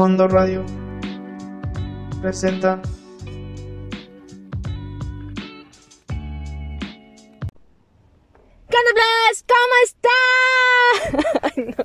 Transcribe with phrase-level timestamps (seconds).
[0.00, 0.64] Fondo Radio
[2.22, 2.80] presenta
[9.46, 10.08] ¿cómo está?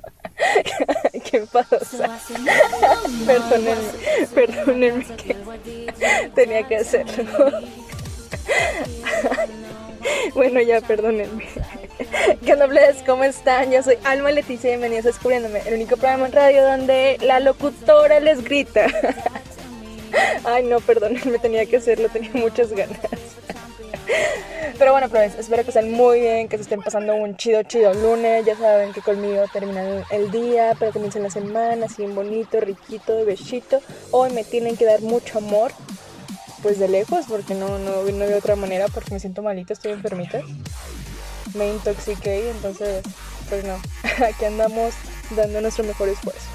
[1.30, 2.18] Qué pasa.
[3.26, 5.36] Perdónenme, perdónenme que
[6.34, 7.50] tenía que hacerlo.
[10.34, 11.44] Bueno, ya, perdónenme.
[12.54, 13.72] Blas, ¿cómo están?
[13.72, 17.40] Yo soy Alma Leticia y bienvenidos a Descubriéndome, el único programa en radio donde la
[17.40, 18.86] locutora les grita.
[20.44, 22.98] Ay, no, perdónenme, tenía que hacerlo, tenía muchas ganas.
[24.78, 27.92] Pero bueno, pues espero que estén muy bien, que se estén pasando un chido, chido
[27.92, 28.46] lunes.
[28.46, 33.24] Ya saben que conmigo terminan el día, pero comiencen la semana así bonito, riquito, de
[33.24, 33.80] besito.
[34.12, 35.72] Hoy me tienen que dar mucho amor,
[36.62, 39.92] pues de lejos, porque no, no, no de otra manera, porque me siento malita, estoy
[39.92, 40.42] enfermita.
[41.54, 43.02] Me intoxiqué, entonces,
[43.48, 43.80] pues no,
[44.26, 44.94] aquí andamos
[45.30, 46.46] dando nuestro mejor esfuerzo.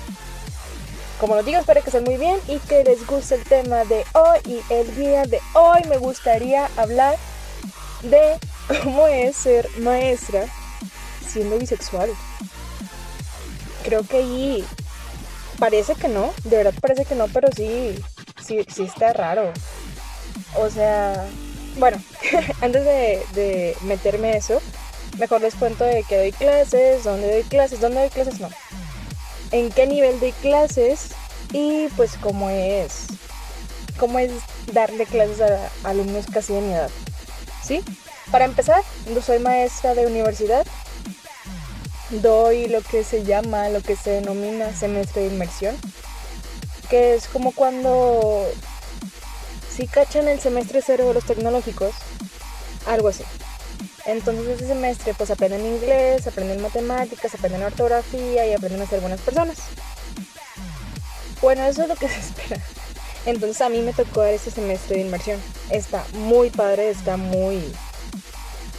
[1.20, 4.04] Como lo digo, espero que estén muy bien y que les guste el tema de
[4.14, 4.40] hoy.
[4.46, 7.16] Y el día de hoy me gustaría hablar
[8.02, 8.40] de
[8.84, 10.48] cómo es ser maestra
[11.28, 12.10] siendo bisexual.
[13.84, 14.66] Creo que ahí
[15.60, 18.04] parece que no, de verdad parece que no, pero sí,
[18.44, 19.54] sí, sí está raro.
[20.56, 21.24] O sea,
[21.78, 22.02] bueno,
[22.62, 24.60] antes de, de meterme eso,
[25.18, 28.50] mejor les cuento de que doy clases, dónde doy clases, dónde doy clases, no.
[29.52, 31.10] En qué nivel doy clases
[31.52, 33.08] y pues cómo es,
[33.98, 34.32] cómo es
[34.72, 36.90] darle clases a alumnos casi de mi edad.
[37.64, 37.84] ¿Sí?
[38.32, 38.82] Para empezar,
[39.14, 40.66] yo soy maestra de universidad.
[42.10, 45.76] Doy lo que se llama, lo que se denomina semestre de inmersión.
[46.90, 48.46] Que es como cuando...
[49.70, 51.94] Si cachan el semestre cero de los tecnológicos,
[52.86, 53.24] algo así.
[54.06, 59.22] Entonces ese semestre pues aprenden inglés, aprenden matemáticas, aprenden ortografía y aprenden a ser buenas
[59.22, 59.58] personas.
[61.42, 62.62] Bueno, eso es lo que se espera.
[63.26, 65.40] Entonces a mí me tocó dar ese semestre de inmersión.
[65.70, 67.64] Está muy padre, está muy...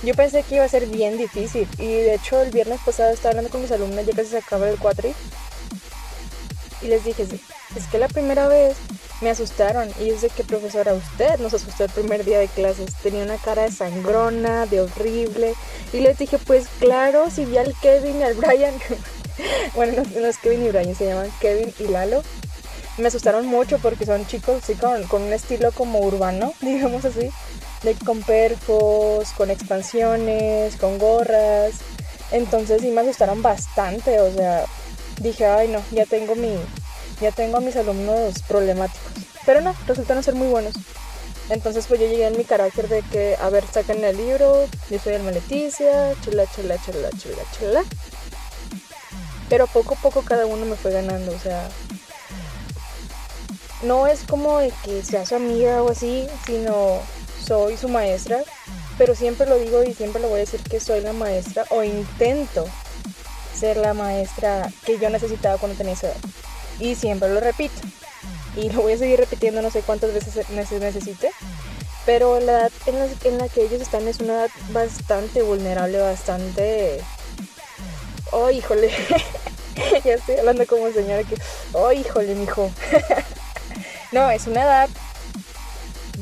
[0.03, 3.31] Yo pensé que iba a ser bien difícil y de hecho el viernes pasado estaba
[3.31, 5.15] hablando con mis alumnos ya casi se acaba el cuatri
[6.83, 7.25] y les dije,
[7.77, 8.77] es que la primera vez
[9.23, 9.89] me asustaron.
[10.01, 13.37] Y yo sé que profesora usted nos asustó el primer día de clases, tenía una
[13.37, 15.55] cara de sangrona, de horrible.
[15.93, 18.75] Y les dije, pues claro, si vi al Kevin y al Brian,
[19.75, 22.23] bueno, no, no es Kevin y Brian, se llaman Kevin y Lalo,
[22.99, 27.31] me asustaron mucho porque son chicos con, con un estilo como urbano, digamos así,
[27.83, 31.77] de, con perfos, con expansiones, con gorras.
[32.31, 34.65] Entonces sí me asustaron bastante, o sea,
[35.21, 36.57] dije, ay no, ya tengo mi,
[37.23, 39.13] ya tengo a mis alumnos problemáticos.
[39.47, 40.75] Pero no, resultaron ser muy buenos.
[41.49, 44.99] Entonces pues yo llegué en mi carácter de que, a ver, saquen el libro, yo
[44.99, 47.85] soy Alma Leticia, chula, chula, chula, chula, chula.
[49.49, 51.69] Pero poco a poco cada uno me fue ganando, o sea,
[53.83, 57.01] no es como de que sea su amiga o así, sino
[57.45, 58.43] soy su maestra,
[58.97, 61.83] pero siempre lo digo y siempre lo voy a decir que soy la maestra o
[61.83, 62.65] intento
[63.55, 66.17] ser la maestra que yo necesitaba cuando tenía esa edad.
[66.79, 67.81] Y siempre lo repito.
[68.57, 71.31] Y lo voy a seguir repitiendo no sé cuántas veces necesite.
[72.05, 75.99] Pero la edad en la, en la que ellos están es una edad bastante vulnerable,
[75.99, 77.01] bastante...
[78.33, 78.91] Oh, híjole.
[80.05, 81.37] ya estoy hablando como señora que...
[81.73, 82.71] Oh, híjole, mijo.
[84.13, 84.89] no, es una edad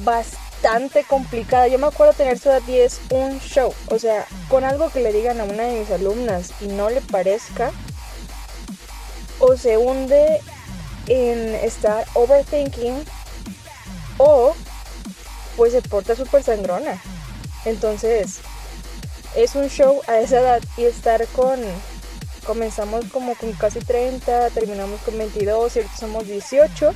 [0.04, 1.68] bastante complicada.
[1.68, 3.72] Yo me acuerdo tener su edad y es un show.
[3.88, 7.00] O sea, con algo que le digan a una de mis alumnas y no le
[7.00, 7.72] parezca,
[9.40, 10.40] o se hunde
[11.06, 13.04] en estar overthinking,
[14.18, 14.54] o
[15.56, 17.02] pues se porta súper sangrona.
[17.64, 18.38] Entonces,
[19.34, 21.60] es un show a esa edad y estar con.
[22.46, 26.94] Comenzamos como con casi 30, terminamos con 22 y somos 18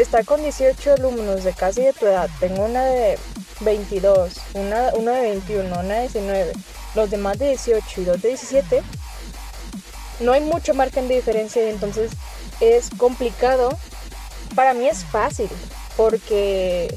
[0.00, 2.30] está con 18 alumnos de casi de tu edad.
[2.38, 3.18] Tengo una de
[3.60, 6.52] 22, una, una de 21, una de 19,
[6.94, 8.82] los demás de 18 y dos de 17.
[10.20, 12.10] No hay mucho margen de diferencia y entonces
[12.60, 13.70] es complicado.
[14.54, 15.48] Para mí es fácil
[15.96, 16.94] porque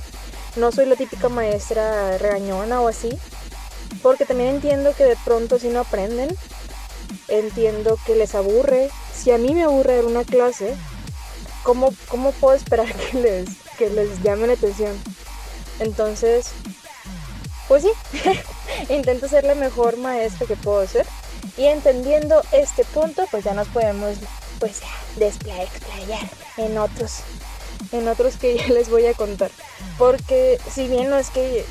[0.55, 3.17] no soy la típica maestra regañona o así.
[4.01, 6.35] Porque también entiendo que de pronto si no aprenden,
[7.27, 8.89] entiendo que les aburre.
[9.13, 10.75] Si a mí me aburre ver una clase,
[11.63, 14.97] ¿cómo, cómo puedo esperar que les, que les llame la atención?
[15.79, 16.51] Entonces,
[17.67, 17.91] pues sí,
[18.93, 21.05] intento ser la mejor maestra que puedo ser.
[21.61, 24.17] Y entendiendo este punto, pues ya nos podemos
[24.59, 24.81] pues
[25.15, 25.67] desplayar,
[26.57, 27.19] en otros,
[27.91, 29.51] en otros que ya les voy a contar.
[29.99, 31.63] Porque si bien no es que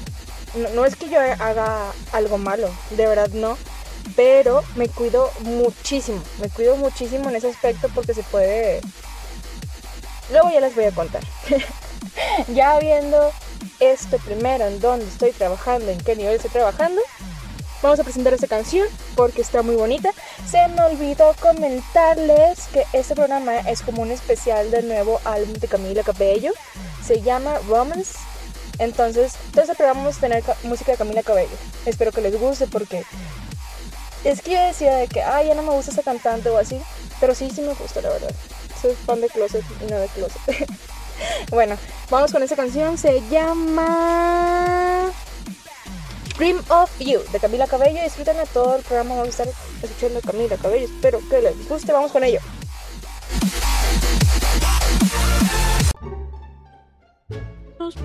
[0.55, 3.59] no, no es que yo haga algo malo, de verdad no,
[4.15, 8.81] pero me cuido muchísimo, me cuido muchísimo en ese aspecto porque se puede
[10.31, 11.25] Luego ya les voy a contar.
[12.55, 13.33] ya viendo
[13.81, 17.03] esto primero, en dónde estoy trabajando, en qué nivel estoy trabajando,
[17.83, 20.11] vamos a presentar esta canción porque está muy bonita.
[20.49, 25.69] Se me olvidó comentarles que este programa es como un especial del nuevo álbum de
[25.69, 26.53] Camila Cabello.
[27.05, 28.19] Se llama Romance.
[28.79, 31.57] Entonces, entonces programa vamos a tener música de Camila Cabello.
[31.87, 33.05] Espero que les guste porque
[34.25, 36.81] es que yo decía de que, ay, ya no me gusta esa cantante o así.
[37.21, 38.35] Pero sí, sí me gusta, la verdad.
[38.81, 40.71] Soy fan de Closet y no de Closet.
[41.51, 41.77] bueno,
[42.11, 42.97] vamos con esa canción.
[42.97, 45.11] Se llama
[46.41, 48.03] Dream of You de Camila Cabello.
[48.03, 49.11] Disfruten todo el programa.
[49.11, 49.49] Vamos a estar
[49.83, 50.87] escuchando a Camila Cabello.
[50.87, 51.93] Espero que les guste.
[51.93, 52.41] Vamos con ello.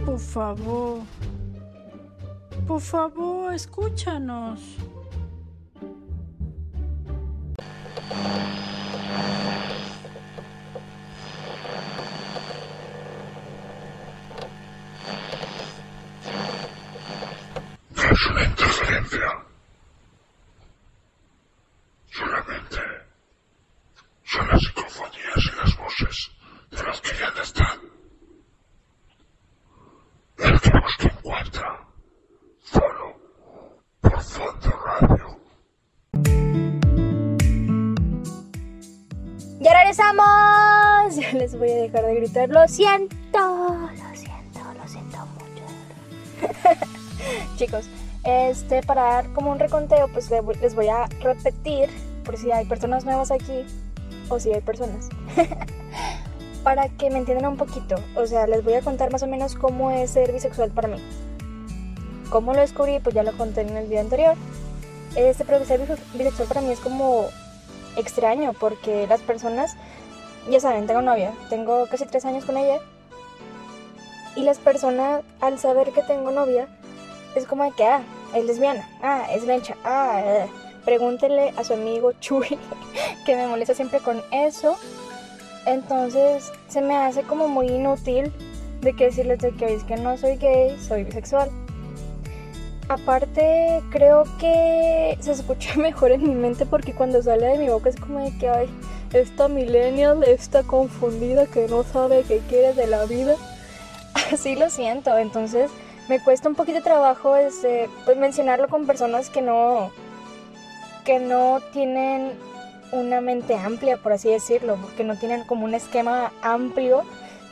[0.05, 0.99] Por favor.
[2.67, 4.59] Por favor, escúchanos.
[24.35, 26.31] Son las psicofonías y las voces
[26.71, 27.79] de los que ya no están.
[30.37, 31.87] El que busca encuentra.
[32.63, 33.15] Solo
[34.01, 35.39] por Fondo Radio.
[39.61, 41.15] ¡Ya regresamos!
[41.15, 42.49] Ya les voy a dejar de gritar.
[42.49, 45.63] Lo siento, lo siento, lo siento mucho.
[47.55, 47.89] Chicos,
[48.25, 51.89] este, para dar como un reconteo, pues les voy a repetir,
[52.25, 53.65] por si hay personas nuevas aquí,
[54.29, 55.09] o si hay personas,
[56.63, 57.95] para que me entiendan un poquito.
[58.15, 60.97] O sea, les voy a contar más o menos cómo es ser bisexual para mí.
[62.29, 64.35] Cómo lo descubrí, pues ya lo conté en el video anterior.
[65.15, 65.79] Este, ser
[66.13, 67.27] bisexual para mí es como
[67.97, 69.75] extraño, porque las personas,
[70.49, 72.79] ya saben, tengo novia, tengo casi tres años con ella.
[74.35, 76.67] Y las personas, al saber que tengo novia,
[77.35, 78.01] es como de que, ah,
[78.33, 80.64] es lesbiana, ah, es lencha, ah, eh.
[80.85, 82.57] Pregúntele a su amigo Chuy,
[83.25, 84.77] que me molesta siempre con eso.
[85.65, 88.31] Entonces se me hace como muy inútil
[88.81, 91.49] de que decirles de que es que no soy gay, soy bisexual.
[92.87, 97.89] Aparte, creo que se escucha mejor en mi mente porque cuando sale de mi boca
[97.89, 98.69] es como de que, ay,
[99.11, 103.35] esta millennial está confundida que no sabe qué quiere de la vida.
[104.31, 105.71] Así lo siento, entonces
[106.07, 109.91] me cuesta un poquito de trabajo este, pues, mencionarlo con personas que no,
[111.05, 112.33] que no tienen
[112.91, 117.03] una mente amplia, por así decirlo, porque no tienen como un esquema amplio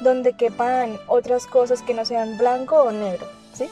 [0.02, 3.70] donde quepan otras cosas que no sean blanco o negro, ¿sí?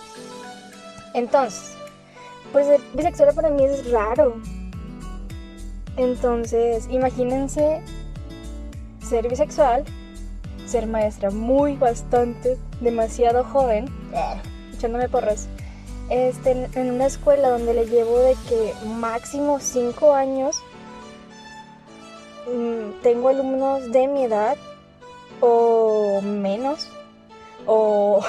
[1.13, 1.73] Entonces,
[2.53, 4.35] pues el bisexual para mí es raro.
[5.97, 7.81] Entonces, imagínense
[9.01, 9.83] ser bisexual,
[10.65, 13.85] ser maestra muy bastante, demasiado joven
[14.73, 15.47] echándome porras,
[16.11, 20.57] este, en una escuela donde le llevo de que máximo 5 años,
[22.47, 24.57] mm, tengo alumnos de mi edad
[25.39, 26.89] o menos,
[27.65, 28.21] o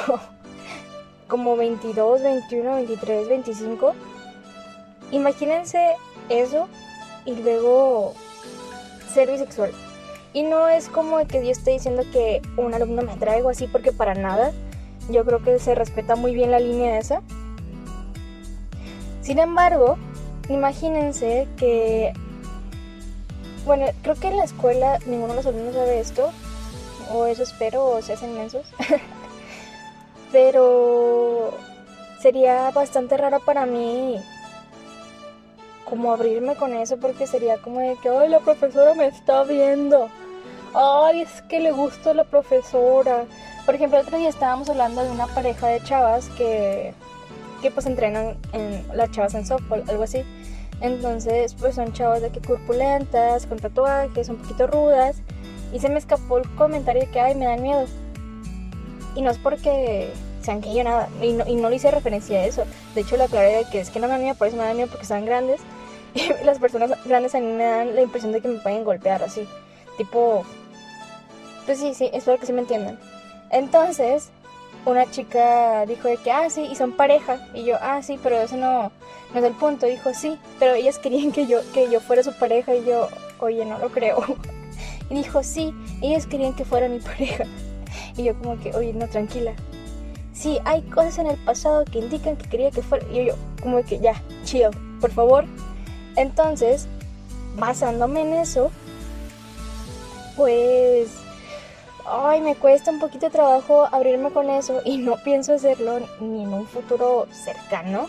[1.28, 3.94] como 22, 21, 23, 25.
[5.10, 5.96] Imagínense
[6.28, 6.68] eso
[7.24, 8.14] y luego
[9.12, 9.72] ser bisexual.
[10.32, 13.90] Y no es como que yo esté diciendo que un alumno me traigo así porque
[13.90, 14.52] para nada.
[15.10, 17.22] Yo creo que se respeta muy bien la línea esa.
[19.22, 19.96] Sin embargo,
[20.48, 22.12] imagínense que,
[23.64, 26.30] bueno, creo que en la escuela ninguno de los alumnos sabe esto,
[27.12, 28.66] o eso espero, o se hacen mensos.
[30.32, 31.54] Pero
[32.20, 34.16] sería bastante raro para mí
[35.84, 40.08] como abrirme con eso porque sería como de que, ay, la profesora me está viendo.
[40.74, 43.26] Ay, es que le gusta la profesora.
[43.66, 46.94] Por ejemplo, el otro día estábamos hablando de una pareja de chavas que,
[47.62, 50.22] que pues entrenan en las chavas en softball, algo así.
[50.80, 55.22] Entonces, pues son chavas de que corpulentas, con tatuajes, un poquito rudas.
[55.72, 57.86] Y se me escapó el comentario de que, ay, me dan miedo.
[59.14, 61.08] Y no es porque sean que yo nada.
[61.22, 62.64] Y no, y no le hice referencia a eso.
[62.94, 64.64] De hecho, le aclaré de que es que no me dan miedo, por eso me
[64.64, 65.60] dan miedo porque están grandes.
[66.14, 69.22] Y las personas grandes a mí me dan la impresión de que me pueden golpear
[69.22, 69.48] así.
[69.96, 70.44] Tipo,
[71.64, 72.98] pues sí, sí, espero que sí me entiendan.
[73.50, 74.30] Entonces,
[74.84, 77.38] una chica dijo de que, ah, sí, y son pareja.
[77.54, 78.90] Y yo, ah, sí, pero eso no,
[79.32, 79.86] no es el punto.
[79.86, 82.74] Dijo, sí, pero ellas querían que yo, que yo fuera su pareja.
[82.74, 83.08] Y yo,
[83.38, 84.24] oye, no lo creo.
[85.10, 87.44] Y dijo, sí, ellas querían que fuera mi pareja.
[88.16, 89.52] Y yo como que, oye, no, tranquila.
[90.32, 93.06] Sí, hay cosas en el pasado que indican que quería que fuera.
[93.12, 94.70] Y yo, como que, ya, chill,
[95.00, 95.44] por favor.
[96.16, 96.88] Entonces,
[97.56, 98.70] basándome en eso,
[100.36, 101.21] pues
[102.06, 106.42] ay, me cuesta un poquito de trabajo abrirme con eso y no pienso hacerlo ni
[106.42, 108.08] en un futuro cercano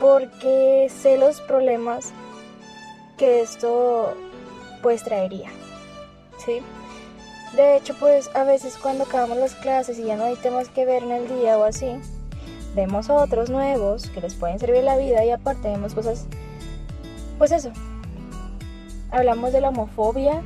[0.00, 2.12] porque sé los problemas
[3.16, 4.14] que esto
[4.82, 5.50] pues traería,
[6.44, 6.60] ¿sí?
[7.56, 10.84] De hecho, pues a veces cuando acabamos las clases y ya no hay temas que
[10.84, 11.86] ver en el día o así,
[12.74, 16.26] vemos otros nuevos que les pueden servir la vida y aparte vemos cosas,
[17.38, 17.70] pues eso.
[19.10, 20.42] Hablamos de la homofobia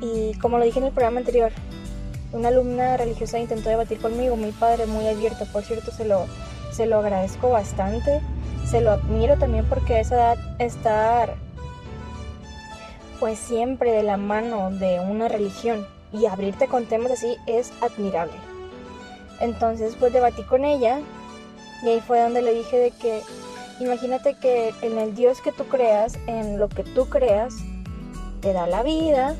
[0.00, 1.52] y como lo dije en el programa anterior,
[2.32, 6.26] una alumna religiosa intentó debatir conmigo, mi padre muy abierto, por cierto, se lo,
[6.70, 8.20] se lo agradezco bastante,
[8.66, 11.34] se lo admiro también porque a esa edad estar
[13.18, 18.34] pues siempre de la mano de una religión y abrirte con temas así es admirable.
[19.40, 21.00] Entonces pues debatí con ella
[21.82, 23.22] y ahí fue donde le dije de que
[23.80, 27.54] imagínate que en el Dios que tú creas, en lo que tú creas,
[28.40, 29.34] te da la vida.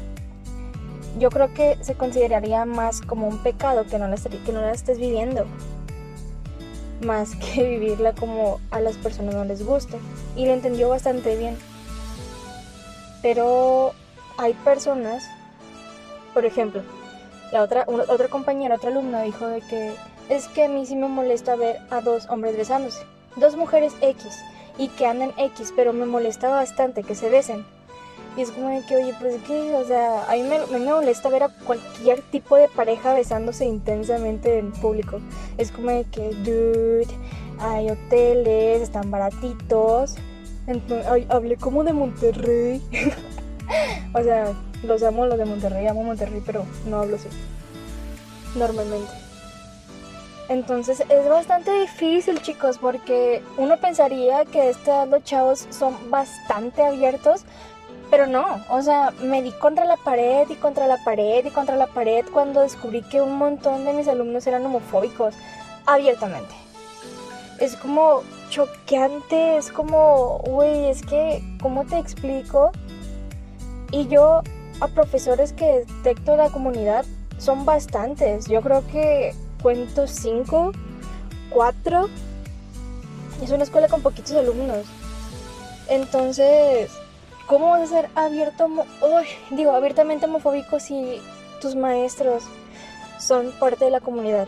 [1.18, 4.72] Yo creo que se consideraría más como un pecado que no la, que no la
[4.72, 5.46] estés viviendo.
[7.04, 9.96] Más que vivirla como a las personas no les gusta.
[10.36, 11.56] Y lo entendió bastante bien.
[13.22, 13.92] Pero
[14.36, 15.28] hay personas,
[16.34, 16.82] por ejemplo,
[17.50, 19.94] la otra, otra compañera, otra alumna dijo de que
[20.28, 23.02] es que a mí sí me molesta ver a dos hombres besándose,
[23.36, 24.38] dos mujeres X
[24.76, 27.64] y que andan X, pero me molesta bastante que se besen.
[28.38, 31.28] Y es como de que, oye, pues que, o sea, a mí me, me, molesta
[31.28, 35.18] ver a cualquier tipo de pareja besándose intensamente en público.
[35.56, 37.08] Es como de que, dude,
[37.58, 40.14] hay hoteles, están baratitos.
[40.68, 42.80] Entonces, ay, hablé como de Monterrey.
[44.14, 44.52] o sea,
[44.84, 47.26] los amo los de Monterrey, amo Monterrey, pero no hablo así.
[48.54, 49.10] Normalmente.
[50.48, 57.44] Entonces es bastante difícil, chicos, porque uno pensaría que estos chavos son bastante abiertos,
[58.10, 58.62] pero no.
[58.70, 62.24] O sea, me di contra la pared y contra la pared y contra la pared
[62.32, 65.34] cuando descubrí que un montón de mis alumnos eran homofóbicos
[65.86, 66.54] abiertamente.
[67.58, 72.70] Es como choqueante, es como, güey, es que, ¿cómo te explico?
[73.90, 74.42] Y yo
[74.80, 77.04] a profesores que detecto la comunidad
[77.38, 78.46] son bastantes.
[78.46, 80.72] Yo creo que cuento cinco,
[81.50, 82.08] cuatro.
[83.42, 84.86] Es una escuela con poquitos alumnos.
[85.88, 86.90] Entonces,
[87.48, 91.20] ¿cómo vas a ser abierto, Uy, digo, abiertamente homofóbico si
[91.60, 92.44] tus maestros
[93.18, 94.46] son parte de la comunidad?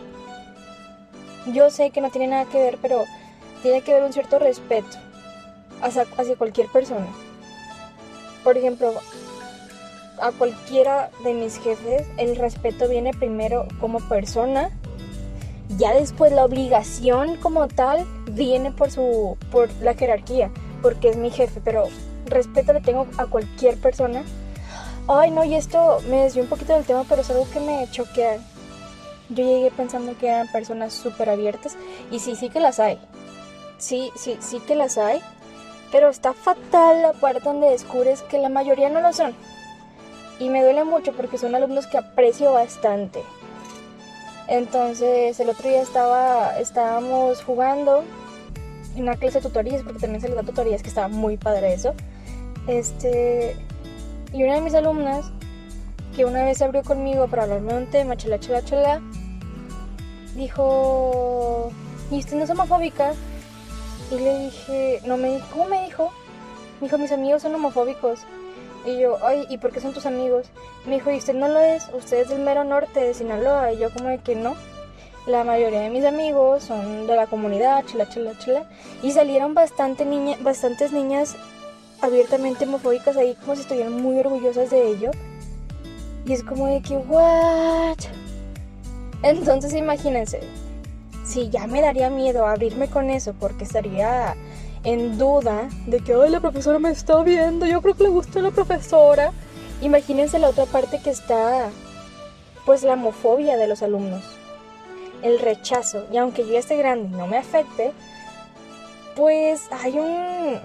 [1.47, 3.03] Yo sé que no tiene nada que ver, pero
[3.63, 4.97] tiene que haber un cierto respeto
[5.81, 7.07] hacia, hacia cualquier persona.
[8.43, 8.93] Por ejemplo,
[10.21, 14.69] a cualquiera de mis jefes, el respeto viene primero como persona,
[15.77, 20.51] ya después la obligación como tal viene por su por la jerarquía,
[20.83, 21.87] porque es mi jefe, pero
[22.31, 24.23] respeto le tengo a cualquier persona.
[25.07, 27.87] Ay, no, y esto me desvió un poquito del tema, pero es algo que me
[27.91, 28.37] choquea.
[29.29, 31.77] Yo llegué pensando que eran personas súper abiertas
[32.11, 32.99] y sí, sí que las hay.
[33.77, 35.21] Sí, sí, sí que las hay.
[35.91, 39.35] Pero está fatal la parte donde descubres que la mayoría no lo son
[40.41, 43.21] y me duele mucho porque son alumnos que aprecio bastante.
[44.47, 48.03] Entonces el otro día estaba, estábamos jugando
[48.95, 51.73] en una clase de tutorías, porque también se les da tutorías, que estaba muy padre
[51.73, 51.93] eso.
[52.67, 53.55] Este,
[54.33, 55.31] y una de mis alumnas,
[56.15, 59.01] que una vez abrió conmigo para hablarme de un tema, chala, chala, chala,
[60.35, 61.71] dijo,
[62.11, 63.13] ¿y usted no es homofóbica?
[64.11, 66.11] Y le dije, no me dijo, ¿cómo me dijo?
[66.79, 68.21] Me dijo, mis amigos son homofóbicos.
[68.85, 70.47] Y yo, ay, ¿y por qué son tus amigos?
[70.85, 71.87] Me dijo, ¿y usted no lo es?
[71.93, 73.71] Usted es del mero norte de Sinaloa.
[73.71, 74.55] Y yo como de que no.
[75.27, 78.63] La mayoría de mis amigos son de la comunidad, chila, chila, chila.
[79.03, 81.37] Y salieron bastante niña, bastantes niñas
[82.01, 85.11] abiertamente homofóbicas ahí como si estuvieran muy orgullosas de ello.
[86.25, 87.97] Y es como de que, ¿what?
[89.23, 90.41] Entonces imagínense,
[91.25, 94.35] si ya me daría miedo abrirme con eso porque estaría
[94.83, 98.41] en duda de que, ay, la profesora me está viendo, yo creo que le gusta
[98.41, 99.31] la profesora.
[99.81, 101.69] Imagínense la otra parte que está,
[102.65, 104.23] pues la homofobia de los alumnos,
[105.21, 106.05] el rechazo.
[106.11, 107.91] Y aunque yo esté grande y no me afecte,
[109.15, 110.59] pues hay un...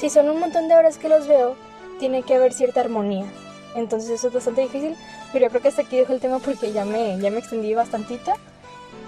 [0.00, 1.56] Si son un montón de horas que los veo,
[1.98, 3.26] tiene que haber cierta armonía.
[3.76, 4.96] Entonces eso es bastante difícil,
[5.30, 7.74] pero yo creo que hasta aquí dejo el tema porque ya me, ya me extendí
[7.74, 8.32] bastantito.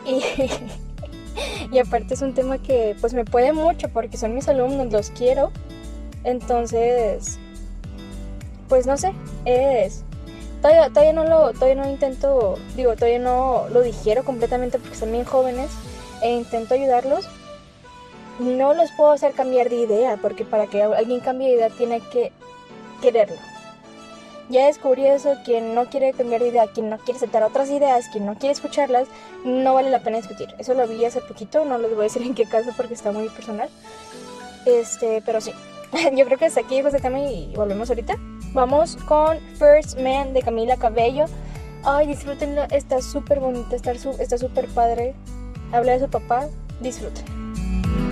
[0.05, 0.21] Y
[1.73, 5.09] y aparte es un tema que pues me puede mucho porque son mis alumnos, los
[5.13, 5.51] quiero.
[6.25, 7.39] Entonces,
[8.69, 9.15] pues no sé,
[9.47, 10.05] es...
[10.61, 15.11] Todavía, todavía, no lo todavía no intento, digo, todavía no lo digiero completamente porque son
[15.11, 15.71] bien jóvenes
[16.21, 17.27] e intento ayudarlos.
[18.43, 22.01] No los puedo hacer cambiar de idea porque para que alguien cambie de idea tiene
[22.01, 22.33] que
[23.01, 23.37] quererlo.
[24.49, 28.09] ya descubrí eso, quien no quiere cambiar de idea, quien no quiere aceptar otras ideas,
[28.09, 29.09] quien no quiere escucharlas,
[29.45, 30.49] no vale la pena discutir.
[30.59, 33.13] Eso lo vi hace poquito, no les voy a decir en qué caso porque está
[33.13, 33.71] muy personal.
[34.67, 35.53] Este, pero sí.
[36.13, 38.17] Yo creo que hasta aquí tema y volvemos ahorita.
[38.53, 41.27] Vamos con First Man de Camila Cabello.
[41.85, 45.15] Ay, disfrútenlo, está súper bonita, está súper padre.
[45.73, 46.49] Habla de su papá,
[46.81, 48.12] disfruten.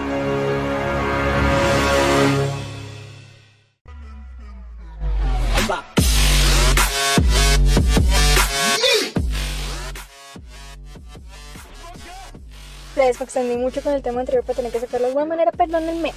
[13.11, 16.13] Les extendí mucho con el tema anterior para tener que sacarlo de alguna manera, perdónenme.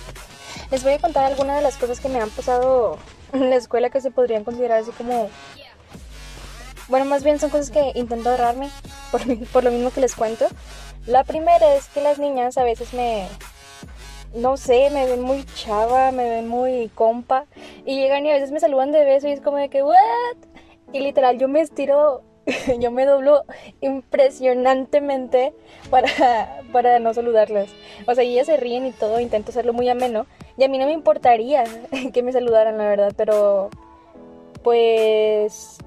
[0.71, 2.99] Les voy a contar algunas de las cosas que me han pasado
[3.33, 5.29] en la escuela que se podrían considerar así como...
[6.87, 8.71] Bueno, más bien son cosas que intento ahorrarme,
[9.11, 9.23] por,
[9.53, 10.47] por lo mismo que les cuento.
[11.05, 13.27] La primera es que las niñas a veces me,
[14.33, 17.47] no sé, me ven muy chava, me ven muy compa.
[17.85, 19.97] Y llegan y a veces me saludan de beso y es como de que, ¿what?
[20.93, 22.23] Y literal, yo me estiro,
[22.81, 23.45] yo me doblo
[23.81, 25.55] impresionantemente
[25.91, 27.69] para, para no saludarlas.
[28.07, 30.27] O sea, ellas se ríen y todo, intento hacerlo muy ameno.
[30.57, 31.65] Y a mí no me importaría
[32.13, 33.71] que me saludaran, la verdad, pero
[34.63, 35.79] pues...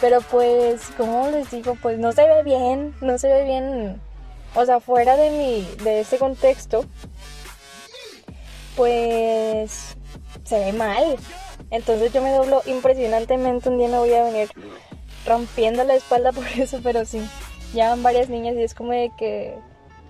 [0.00, 1.76] pero pues, ¿cómo les digo?
[1.80, 4.00] Pues no se ve bien, no se ve bien
[4.56, 6.86] o sea, fuera de mi, de ese contexto,
[8.74, 9.96] pues
[10.44, 11.16] se ve mal.
[11.70, 13.68] Entonces yo me doblo impresionantemente.
[13.68, 14.48] Un día me voy a venir
[15.26, 17.20] rompiendo la espalda por eso, pero sí.
[17.74, 19.54] Ya van varias niñas y es como de que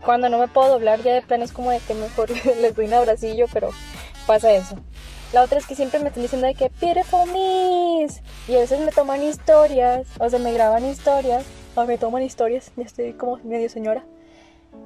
[0.04, 2.86] cuando no me puedo doblar ya de plano es como de que mejor les doy
[2.86, 3.70] un abracillo, pero
[4.26, 4.76] pasa eso.
[5.32, 8.22] La otra es que siempre me están diciendo de que beautiful miss.
[8.46, 12.70] Y a veces me toman historias, o sea, me graban historias, o me toman historias,
[12.76, 14.04] ya estoy como medio señora.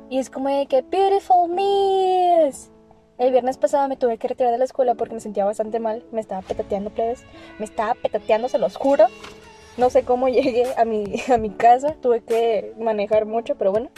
[0.09, 2.71] Y es como de que, beautiful miss.
[3.19, 6.03] El viernes pasado me tuve que retirar de la escuela porque me sentía bastante mal.
[6.11, 7.23] Me estaba petateando, plebes.
[7.59, 9.07] Me estaba petateando, se los juro.
[9.77, 11.95] No sé cómo llegué a mi, a mi casa.
[12.01, 13.91] Tuve que manejar mucho, pero bueno.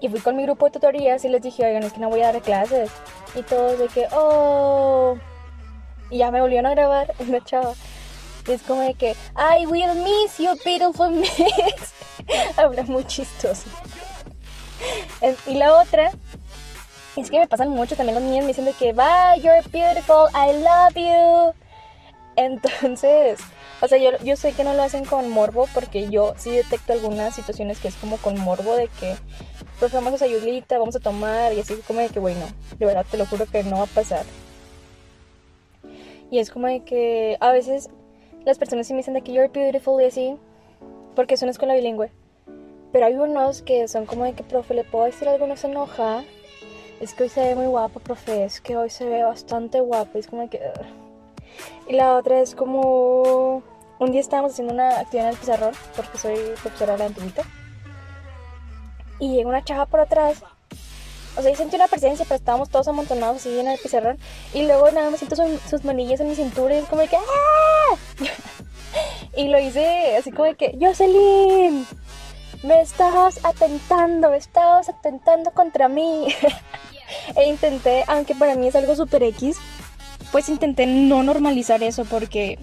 [0.00, 2.20] Y fui con mi grupo de tutorías y les dije, oigan, es que no voy
[2.20, 2.90] a dar clases.
[3.34, 5.16] Y todos de que, oh.
[6.10, 7.74] Y ya me volvieron a grabar una chava.
[8.46, 11.94] Y es como de que, I will miss you, beautiful miss.
[12.56, 13.68] Habla muy chistoso.
[15.46, 16.12] y la otra
[17.16, 20.28] es que me pasan mucho también los niños me dicen de que, bye, you're beautiful,
[20.34, 21.54] I love you.
[22.36, 23.38] Entonces,
[23.84, 26.94] o sea, yo, yo sé que no lo hacen con morbo porque yo sí detecto
[26.94, 29.14] algunas situaciones que es como con morbo de que,
[29.78, 32.46] pues vamos a ayudita, vamos a tomar y así como de que, bueno,
[32.78, 34.24] de verdad te lo juro que no va a pasar.
[36.30, 37.90] Y es como de que a veces
[38.44, 40.36] las personas sí me dicen de que you're beautiful y así,
[41.14, 42.10] porque es una escuela bilingüe.
[42.92, 45.46] Pero hay unos que son como de que, profe, ¿le puedo decir algo?
[45.46, 46.24] No se enoja.
[47.00, 48.44] Es que hoy se ve muy guapo, profe.
[48.44, 50.16] Es que hoy se ve bastante guapo.
[50.16, 50.60] Es como de que...
[51.88, 53.62] Y la otra es como...
[53.98, 57.14] Un día estábamos haciendo una actividad en el pizarrón, porque soy profesora de la.
[59.20, 60.42] Y llega una chava por atrás.
[61.36, 64.18] O sea, yo sentí una presencia, pero estábamos todos amontonados así en el pizarrón.
[64.52, 65.36] Y luego nada más siento
[65.68, 67.16] sus manillas en mi cintura y es como de que...
[67.16, 67.96] ¡Ah!
[69.36, 70.76] y lo hice así como de que...
[70.80, 71.86] ¡Jocelyn!
[72.64, 76.28] me estabas atentando, estabas atentando contra mí.
[77.36, 79.56] e intenté, aunque para mí es algo super X,
[80.32, 82.58] pues intenté no normalizar eso porque,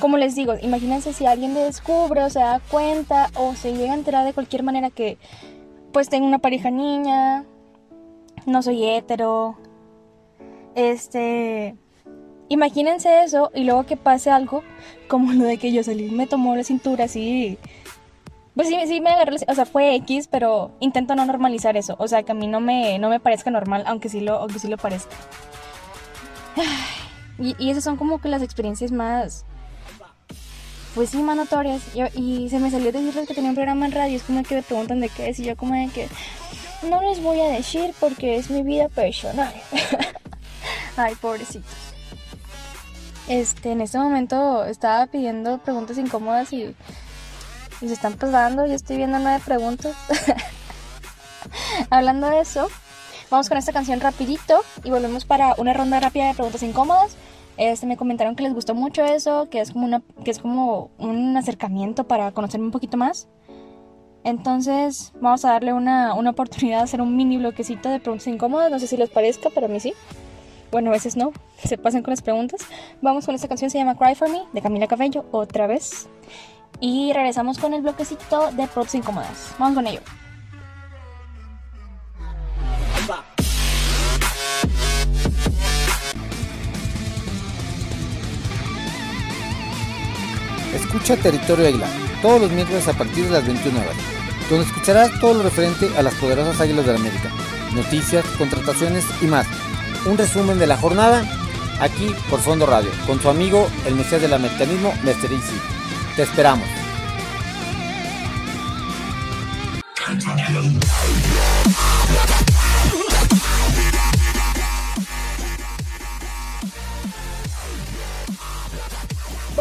[0.00, 3.96] como les digo, imagínense si alguien descubre o se da cuenta o se llega a
[3.96, 5.18] enterar de cualquier manera que
[5.92, 7.44] pues tengo una pareja niña,
[8.46, 9.56] no soy hetero,
[10.74, 11.76] este...
[12.50, 14.62] Imagínense eso y luego que pase algo
[15.08, 17.58] como lo de que yo salí me tomó la cintura así
[18.54, 21.96] pues sí, sí me agarré, o sea, fue X, pero intento no normalizar eso.
[21.98, 24.60] O sea, que a mí no me, no me parezca normal, aunque sí lo, aunque
[24.60, 25.16] sí lo parezca.
[27.36, 29.44] Y, y esas son como que las experiencias más,
[30.94, 31.82] pues sí, más notorias.
[32.14, 34.62] y se me salió decirles que tenía un programa en radio, es como que me
[34.62, 36.08] preguntan de qué es, y yo como de que
[36.88, 39.52] no les voy a decir porque es mi vida personal.
[40.96, 41.94] Ay, pobrecitos.
[43.28, 46.74] Este, en este momento estaba pidiendo preguntas incómodas y
[47.80, 49.96] Y se están pasando, yo estoy viendo nueve preguntas.
[51.90, 52.68] Hablando de eso,
[53.30, 57.16] vamos con esta canción rapidito y volvemos para una ronda rápida de preguntas incómodas.
[57.56, 60.90] Este, me comentaron que les gustó mucho eso, que es como, una, que es como
[60.98, 63.28] un acercamiento para conocerme un poquito más.
[64.24, 68.70] Entonces, vamos a darle una, una oportunidad de hacer un mini bloquecito de preguntas incómodas.
[68.70, 69.92] No sé si les parezca, para mí sí.
[70.72, 71.32] Bueno, a veces no.
[71.62, 72.62] Se pasan con las preguntas.
[73.02, 76.08] Vamos con esta canción, se llama Cry for Me, de Camila Cabello, otra vez.
[76.80, 79.54] Y regresamos con el bloquecito de preguntas incómodas.
[79.58, 80.00] Vamos con ello.
[90.94, 91.88] Escucha Territorio Águila
[92.22, 93.96] todos los miércoles a partir de las 21 horas,
[94.48, 97.30] donde escucharás todo lo referente a las poderosas Águilas de la América,
[97.74, 99.44] noticias, contrataciones y más.
[100.06, 101.24] Un resumen de la jornada
[101.80, 105.32] aquí por Fondo Radio, con su amigo el Mesías del Americanismo, Mr.
[105.32, 105.60] Easy.
[106.14, 106.68] Te esperamos.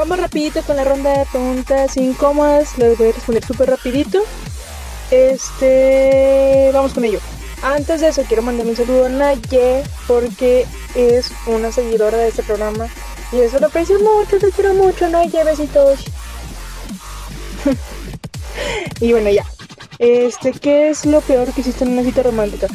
[0.03, 2.77] Vamos rapidito con la ronda de preguntas incómodas.
[2.77, 4.21] Les voy a responder súper rapidito.
[5.11, 7.21] Este, vamos con ello.
[7.61, 12.43] Antes de eso quiero mandarle un saludo a Naye porque es una seguidora de este
[12.43, 12.89] programa
[13.31, 16.03] y eso lo aprecio mucho, te quiero mucho, Naye, besitos.
[18.99, 19.45] y bueno, ya.
[19.99, 22.67] Este, ¿qué es lo peor que hiciste en una cita romántica?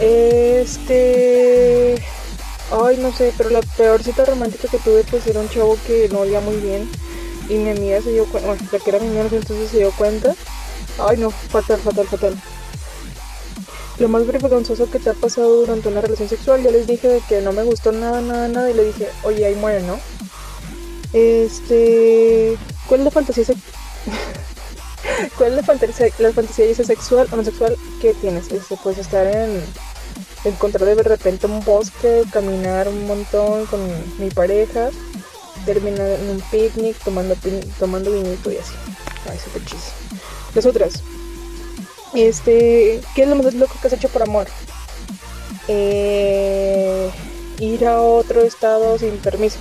[0.00, 1.94] Este,
[2.72, 6.08] Ay, no sé, pero la peor cita romántica que tuve pues era un chavo que
[6.08, 6.88] no olía muy bien
[7.48, 9.90] y mi amiga se dio cuenta, bueno, la que era mi amiga entonces se dio
[9.92, 10.34] cuenta.
[10.98, 12.42] Ay, no, fatal, fatal, fatal.
[13.98, 17.42] Lo más vergonzoso que te ha pasado durante una relación sexual, ya les dije que
[17.42, 19.98] no me gustó nada, nada, nada y le dije, oye, ahí muere, ¿no?
[21.12, 22.56] Este,
[22.88, 23.44] ¿cuál es la fantasía
[25.36, 28.50] ¿Cuál es la fantasía, la fantasía sexual o no sexual que tienes?
[28.50, 29.62] Este, pues estar en
[30.44, 33.80] encontrar de repente un bosque, caminar un montón con
[34.18, 34.90] mi pareja,
[35.64, 37.36] terminar en un picnic tomando,
[37.78, 38.74] tomando vinito y así.
[39.30, 39.92] Ay, súper chis.
[40.54, 41.02] Las otras.
[42.14, 44.46] Este, ¿qué es lo más loco que has hecho por amor?
[45.68, 47.10] Eh,
[47.58, 49.58] ir a otro estado sin permiso.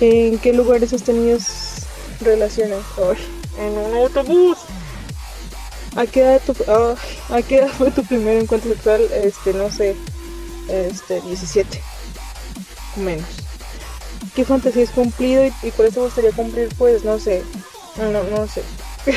[0.00, 1.38] ¿En qué lugares has tenido
[2.20, 2.80] relaciones?
[3.58, 4.58] en un autobús.
[5.96, 6.96] ¿A qué edad, tu, oh,
[7.30, 9.02] ¿A qué edad fue tu primer encuentro sexual?
[9.12, 9.96] Este, no sé,
[10.68, 11.80] este, 17,
[12.96, 13.26] menos.
[14.34, 16.68] ¿Qué fantasías cumplido y, y cuáles te gustaría cumplir?
[16.76, 17.44] Pues, no sé,
[17.96, 18.62] no, no sé.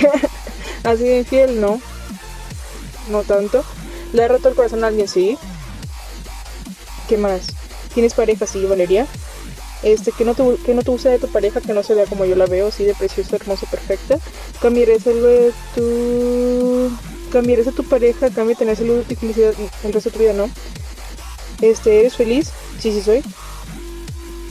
[0.84, 1.60] ¿Has sido infiel?
[1.60, 1.82] No,
[3.10, 3.64] no tanto.
[4.14, 5.08] ¿Le ha roto el corazón a alguien?
[5.08, 5.38] Sí.
[7.10, 7.48] ¿Qué más?
[7.94, 8.46] ¿Tienes pareja?
[8.46, 9.08] Sí, Valeria.
[9.84, 12.06] Este, que no, te, que no te gusta de tu pareja, que no se vea
[12.06, 14.18] como yo la veo, así de preciosa, hermosa, perfecta.
[14.62, 16.92] Cambiarías el de tu.
[17.32, 20.50] Cambiarías a tu pareja, cambia tener salud y felicidad el resto de tu vida, ¿no?
[21.62, 22.52] Este, ¿eres feliz?
[22.80, 23.24] Sí, sí soy.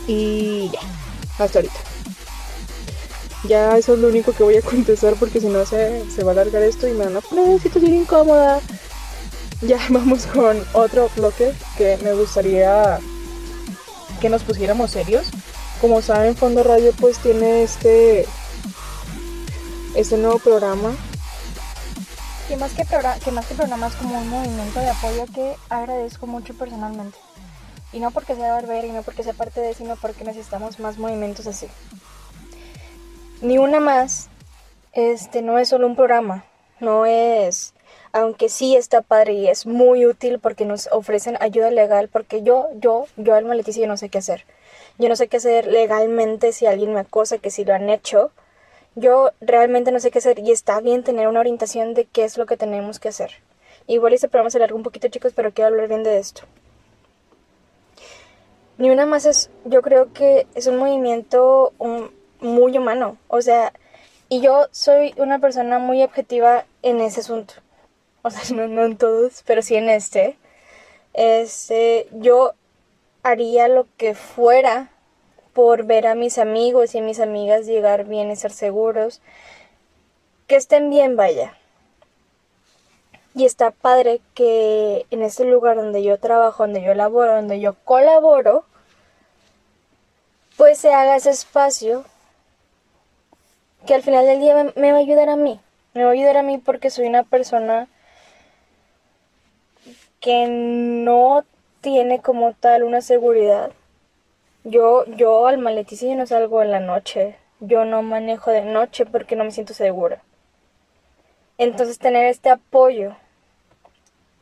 [0.06, 0.80] Y ya,
[1.38, 1.74] hasta ahorita.
[3.44, 6.32] Ya eso es lo único que voy a contestar porque si no se, se va
[6.32, 8.60] a alargar esto y me van a poner incómoda.
[9.62, 13.00] Ya vamos con otro bloque que me gustaría
[14.16, 15.28] que nos pusiéramos serios.
[15.80, 18.26] Como saben, Fondo Radio pues tiene este
[19.94, 20.94] este nuevo programa.
[22.48, 22.84] Que más que,
[23.24, 27.18] que más que programa es como un movimiento de apoyo que agradezco mucho personalmente.
[27.92, 30.98] Y no porque sea barber y no porque sea parte de, sino porque necesitamos más
[30.98, 31.66] movimientos así.
[33.40, 34.28] Ni una más,
[34.92, 36.44] este no es solo un programa,
[36.80, 37.74] no es
[38.16, 42.68] aunque sí está padre y es muy útil porque nos ofrecen ayuda legal, porque yo,
[42.80, 44.46] yo, yo, Alma Leticia, yo no sé qué hacer.
[44.96, 48.30] Yo no sé qué hacer legalmente si alguien me acosa, que si lo han hecho.
[48.94, 52.38] Yo realmente no sé qué hacer y está bien tener una orientación de qué es
[52.38, 53.32] lo que tenemos que hacer.
[53.86, 56.44] Igual este programa se larga un poquito, chicos, pero quiero hablar bien de esto.
[58.78, 61.74] Ni una más es, yo creo que es un movimiento
[62.40, 63.74] muy humano, o sea,
[64.30, 67.54] y yo soy una persona muy objetiva en ese asunto
[68.26, 70.36] o sea, no, en todos, pero sí en este,
[71.14, 72.54] este, yo
[73.22, 74.90] haría lo que fuera
[75.52, 79.22] por ver a mis amigos y mis amigas llegar bien y ser seguros,
[80.48, 81.56] que estén bien, vaya.
[83.34, 87.74] Y está padre que en este lugar donde yo trabajo, donde yo laboro, donde yo
[87.84, 88.64] colaboro,
[90.56, 92.04] pues se haga ese espacio
[93.86, 95.60] que al final del día me, me va a ayudar a mí.
[95.94, 97.88] Me va a ayudar a mí porque soy una persona
[100.26, 101.44] que no
[101.82, 103.70] tiene como tal una seguridad.
[104.64, 107.36] Yo, yo al maleticio no salgo en la noche.
[107.60, 110.20] Yo no manejo de noche porque no me siento segura.
[111.58, 113.14] Entonces tener este apoyo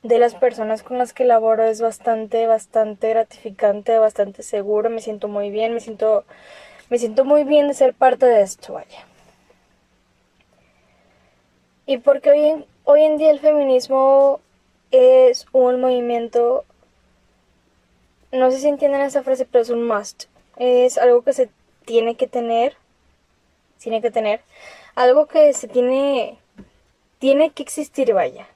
[0.02, 5.28] de las personas con las que laboro es bastante, bastante gratificante, bastante seguro, me siento
[5.28, 6.24] muy bien, me siento,
[6.88, 9.04] me siento muy bien de ser parte de esto, vaya.
[11.84, 14.40] Y porque hoy en, hoy en día el feminismo
[14.94, 16.64] es un movimiento,
[18.32, 20.24] no sé si entienden esa frase, pero es un must.
[20.56, 21.50] Es algo que se
[21.84, 22.76] tiene que tener,
[23.78, 24.40] tiene que tener,
[24.94, 26.38] algo que se tiene,
[27.18, 28.46] tiene que existir, vaya.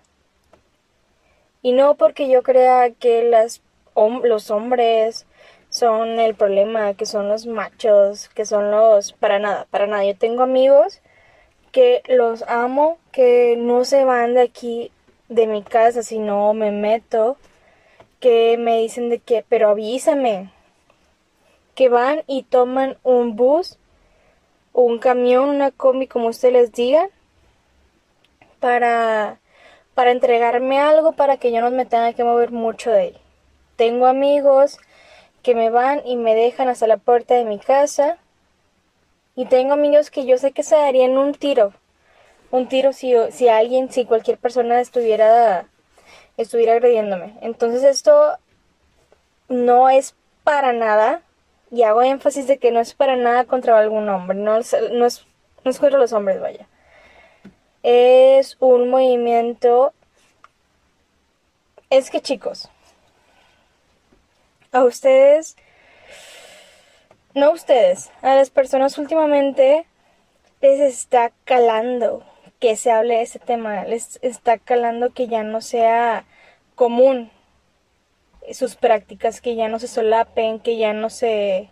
[1.62, 3.60] Y no porque yo crea que las,
[3.96, 5.26] los hombres
[5.70, 9.12] son el problema, que son los machos, que son los...
[9.12, 10.04] Para nada, para nada.
[10.04, 11.00] Yo tengo amigos
[11.72, 14.92] que los amo, que no se van de aquí,
[15.28, 17.36] de mi casa, si no me meto,
[18.20, 20.50] que me dicen de que, pero avísame,
[21.74, 23.78] que van y toman un bus,
[24.72, 27.08] un camión, una combi, como usted les diga,
[28.60, 29.38] para,
[29.94, 33.16] para entregarme algo para que yo no me tenga que mover mucho de ahí.
[33.76, 34.78] Tengo amigos
[35.42, 38.18] que me van y me dejan hasta la puerta de mi casa
[39.36, 41.72] y tengo amigos que yo sé que se darían un tiro.
[42.50, 45.66] Un tiro si, si alguien, si cualquier persona estuviera,
[46.36, 47.38] estuviera agrediéndome.
[47.42, 48.38] Entonces esto
[49.48, 51.22] no es para nada,
[51.70, 55.04] y hago énfasis de que no es para nada contra algún hombre, no es, no
[55.04, 55.26] es,
[55.64, 56.66] no es contra los hombres, vaya.
[57.82, 59.92] Es un movimiento...
[61.90, 62.68] Es que chicos,
[64.72, 65.56] a ustedes
[67.34, 69.86] no a ustedes, a las personas últimamente
[70.60, 72.24] les está calando
[72.60, 76.24] que se hable de ese tema, les está calando que ya no sea
[76.74, 77.30] común
[78.52, 81.70] sus prácticas, que ya no se solapen, que ya no se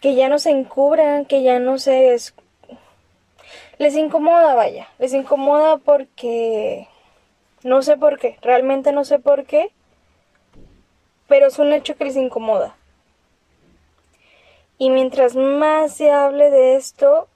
[0.00, 2.14] que ya no se encubran, que ya no se
[3.78, 6.88] les incomoda, vaya, les incomoda porque
[7.62, 9.70] no sé por qué, realmente no sé por qué,
[11.26, 12.76] pero es un hecho que les incomoda.
[14.76, 17.28] Y mientras más se hable de esto,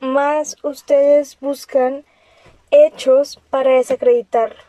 [0.00, 2.04] más ustedes buscan
[2.70, 4.62] hechos para desacreditarlo.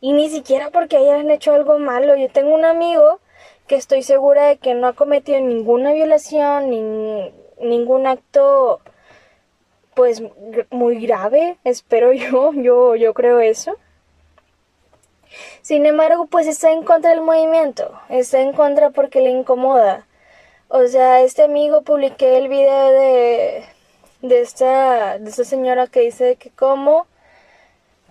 [0.00, 2.16] Y ni siquiera porque hayan hecho algo malo.
[2.16, 3.20] Yo tengo un amigo
[3.66, 8.80] que estoy segura de que no ha cometido ninguna violación, ni ningún acto
[9.94, 10.22] pues
[10.70, 13.76] muy grave, espero yo, yo, yo creo eso.
[15.62, 20.06] Sin embargo, pues está en contra del movimiento, está en contra porque le incomoda.
[20.68, 23.64] O sea, este amigo publiqué el video de,
[24.22, 27.06] de, esta, de esta señora que dice que como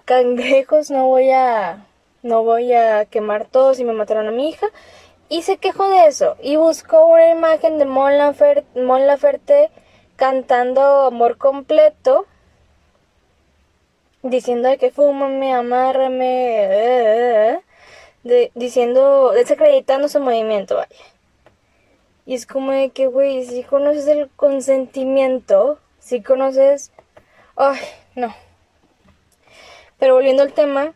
[0.06, 1.88] cangrejos no voy a
[2.22, 4.68] no voy a quemar todos y me mataron a mi hija
[5.30, 9.72] y se quejó de eso y buscó una imagen de Mon, Laferte,
[10.18, 12.28] cantando Amor Completo
[14.22, 17.62] diciendo que fúmame, amárrame,
[18.54, 20.96] diciendo, desacreditando su movimiento, vaya.
[22.26, 25.80] Y es como de que, güey, si conoces el consentimiento,
[26.12, 26.92] si conoces...
[27.56, 27.80] Ay,
[28.16, 28.36] no.
[29.98, 30.94] Pero volviendo al tema,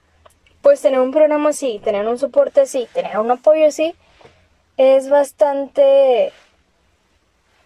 [0.62, 3.96] pues tener un programa así, tener un soporte así, tener un apoyo así,
[4.76, 6.34] es bastante...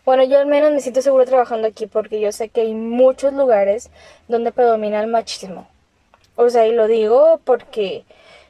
[0.05, 3.33] Bueno, yo al menos me siento seguro trabajando aquí porque yo sé que hay muchos
[3.33, 3.89] lugares
[4.27, 5.67] donde predomina el machismo.
[6.35, 8.05] O sea, y lo digo porque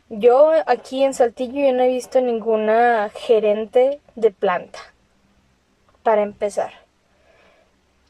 [0.09, 4.79] yo aquí en Saltillo yo no he visto ninguna gerente de planta
[6.03, 6.78] para empezar.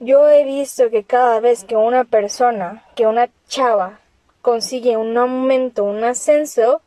[0.02, 4.00] Yo he visto que cada vez que una persona, que una chava
[4.42, 6.82] consigue un aumento, un ascenso,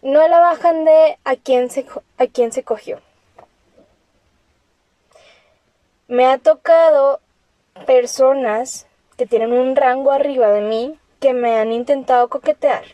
[0.00, 1.84] no la bajan de a quién se,
[2.18, 3.00] a quién se cogió.
[6.06, 7.18] Me ha tocado
[7.84, 12.84] personas que tienen un rango arriba de mí que me han intentado coquetear,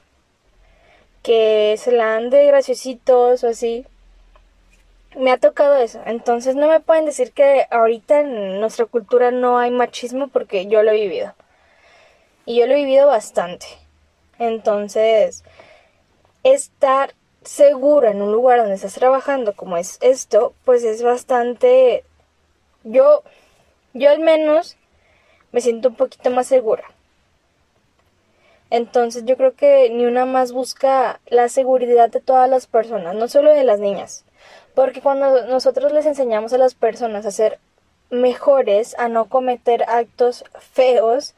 [1.22, 3.85] que se la han de graciositos o así,
[5.16, 6.00] me ha tocado eso.
[6.07, 10.83] Entonces no me pueden decir que ahorita en nuestra cultura no hay machismo porque yo
[10.83, 11.35] lo he vivido.
[12.44, 13.66] Y yo lo he vivido bastante.
[14.38, 15.42] Entonces,
[16.44, 22.05] estar segura en un lugar donde estás trabajando como es esto, pues es bastante...
[22.85, 23.22] Yo,
[23.94, 24.76] yo al menos
[25.50, 26.85] me siento un poquito más segura.
[28.68, 33.26] Entonces yo creo que ni una más busca la seguridad de todas las personas, no
[33.26, 34.26] solo de las niñas.
[34.75, 37.59] Porque cuando nosotros les enseñamos a las personas a ser
[38.11, 41.35] mejores, a no cometer actos feos,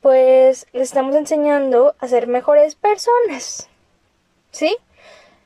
[0.00, 3.68] pues les estamos enseñando a ser mejores personas.
[4.50, 4.76] ¿Sí?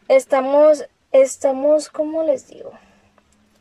[0.08, 2.72] Estamos, estamos, ¿cómo les digo?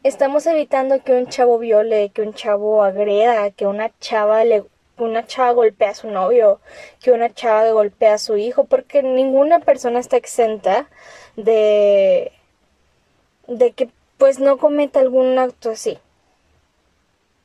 [0.03, 4.63] Estamos evitando que un chavo viole, que un chavo agreda, que una chava le,
[4.97, 6.59] una chava golpea a su novio,
[7.01, 10.87] que una chava golpea a su hijo, porque ninguna persona está exenta
[11.35, 12.31] de,
[13.47, 15.97] de que pues no cometa algún acto así.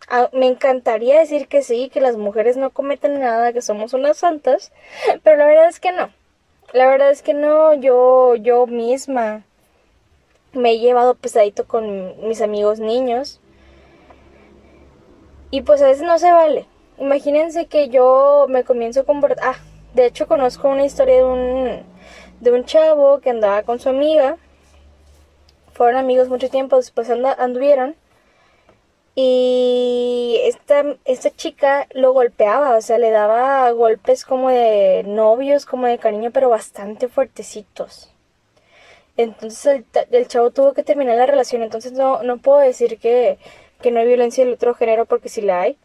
[0.09, 4.19] Ah, me encantaría decir que sí, que las mujeres no cometen nada, que somos unas
[4.19, 4.73] santas,
[5.23, 6.11] pero la verdad es que no.
[6.73, 9.45] La verdad es que no, yo, yo misma
[10.53, 13.41] me he llevado pesadito con mis amigos niños.
[15.51, 16.67] Y pues a veces no se vale.
[16.99, 19.45] Imagínense que yo me comienzo a comportar...
[19.45, 19.59] Ah,
[19.95, 21.83] de hecho conozco una historia de un,
[22.41, 24.37] de un chavo que andaba con su amiga.
[25.81, 27.97] Fueron amigos mucho tiempo, después anduvieron.
[29.15, 35.87] Y esta, esta chica lo golpeaba, o sea, le daba golpes como de novios, como
[35.87, 38.13] de cariño, pero bastante fuertecitos.
[39.17, 43.39] Entonces el, chavo tuvo que terminar la relación, entonces no, no puedo decir que,
[43.81, 45.79] que no hay violencia del otro género porque sí la hay.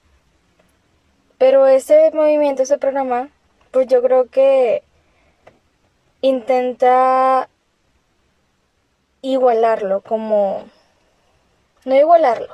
[1.37, 3.29] Pero este movimiento, este programa,
[3.71, 4.83] pues yo creo que
[6.19, 7.47] intenta
[9.31, 10.65] igualarlo, como...
[11.85, 12.53] No igualarlo,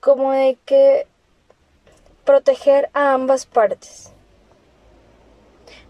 [0.00, 1.06] como de que
[2.24, 4.12] proteger a ambas partes.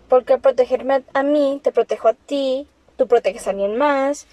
[0.08, 4.28] Porque al protegerme a mí, te protejo a ti, tú proteges a alguien más,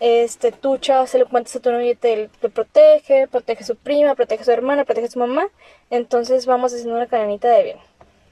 [0.00, 3.76] este, tú, chavo, se lo cuentas a tu novio y te, protege, protege a su
[3.76, 5.48] prima, protege a su hermana, protege a su mamá.
[5.90, 7.78] Entonces vamos haciendo una cadenita de bien.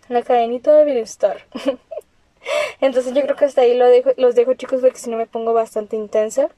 [0.09, 1.47] Una cadenita de bienestar.
[2.81, 5.53] Entonces yo creo que hasta ahí lo los dejo chicos porque si no me pongo
[5.53, 6.49] bastante intensa.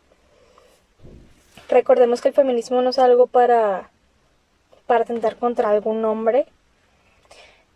[1.68, 3.90] Recordemos que el feminismo no es algo para
[4.87, 6.47] para atentar contra algún hombre,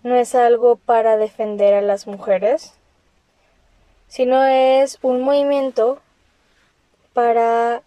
[0.03, 2.75] no es algo para defender a las mujeres,
[4.09, 6.01] sino es un movimiento
[7.13, 7.83] para,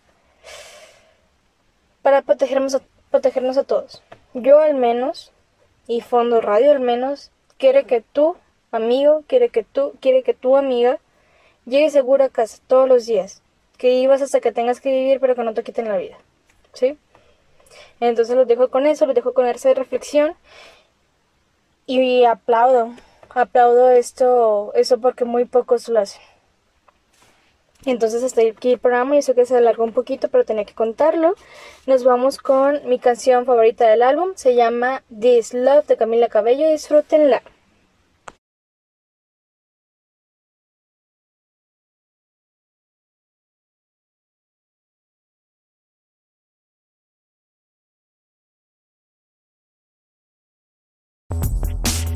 [2.02, 4.04] para protegernos, protegernos a todos.
[4.34, 5.32] Yo al menos,
[5.88, 8.36] y Fondo Radio al menos, quiere que tú,
[8.72, 11.00] amigo, quiere que tú, quiere que tu amiga
[11.66, 13.42] llegue segura a casa todos los días,
[13.78, 16.18] que ibas hasta que tengas que vivir pero que no te quiten la vida.
[16.74, 16.98] ¿Sí?
[18.00, 20.36] Entonces los dejo con eso, los dejo con esa reflexión
[21.86, 22.92] y aplaudo,
[23.30, 26.22] aplaudo esto, eso porque muy pocos lo hacen.
[27.86, 30.76] Entonces hasta aquí el programa, yo sé que se alargó un poquito, pero tenía que
[30.76, 31.34] contarlo.
[31.88, 36.70] Nos vamos con mi canción favorita del álbum, se llama This Love de Camila Cabello,
[36.70, 37.42] disfrútenla.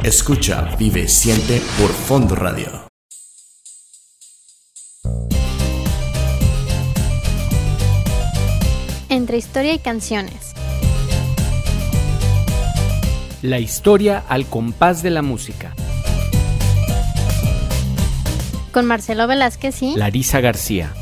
[0.06, 2.70] Escucha, vive, siente por Fondo Radio.
[9.10, 10.54] Entre historia y canciones.
[13.42, 15.74] La historia al compás de la música.
[18.72, 20.94] Con Marcelo Velázquez y Larisa García.